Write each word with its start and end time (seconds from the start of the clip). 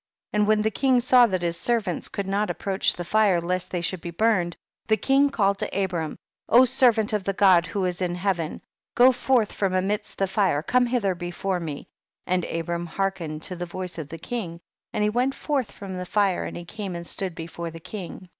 32. 0.31 0.41
And 0.41 0.47
when 0.47 0.61
the 0.63 0.71
king 0.71 0.99
saw 0.99 1.27
that 1.27 1.43
his 1.43 1.55
servants 1.57 2.07
could 2.07 2.25
not 2.25 2.49
approach 2.49 2.95
the 2.95 3.03
fire 3.03 3.39
lest 3.39 3.69
they 3.69 3.81
should 3.81 4.01
be 4.01 4.09
burned, 4.09 4.57
tiie 4.87 4.99
king 4.99 5.29
called 5.29 5.59
to 5.59 5.69
Abram, 5.79 6.17
servant 6.65 7.13
of 7.13 7.23
the 7.23 7.33
God 7.33 7.67
who 7.67 7.85
is 7.85 8.01
in 8.01 8.15
heaven, 8.15 8.63
go 8.95 9.11
forth 9.11 9.53
from 9.53 9.75
amidst 9.75 10.17
the 10.17 10.25
fire 10.25 10.57
and 10.57 10.65
come 10.65 10.85
hith 10.87 11.05
er 11.05 11.13
before 11.13 11.59
me; 11.59 11.87
and 12.25 12.45
Abram 12.45 12.87
hearkened 12.87 13.43
34 13.43 13.43
THE 13.43 13.43
BOOK 13.43 13.43
OF 13.43 13.43
JASHER. 13.43 13.53
to 13.53 13.59
the 13.59 13.71
voice 13.71 13.97
of 14.03 14.09
the 14.09 14.17
king, 14.17 14.59
and 14.91 15.03
he 15.03 15.09
went 15.11 15.35
forth 15.35 15.71
from 15.71 15.93
the 15.93 16.05
fire 16.07 16.45
and 16.45 16.67
came 16.67 16.95
and 16.95 17.05
stood 17.05 17.35
before 17.35 17.69
the 17.69 17.79
king. 17.79 18.27